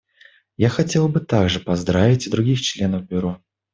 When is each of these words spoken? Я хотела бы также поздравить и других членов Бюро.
Я 0.57 0.69
хотела 0.69 1.07
бы 1.07 1.19
также 1.19 1.59
поздравить 1.59 2.25
и 2.25 2.31
других 2.31 2.59
членов 2.59 3.05
Бюро. 3.05 3.39